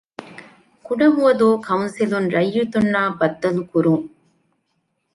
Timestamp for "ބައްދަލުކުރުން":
3.19-4.05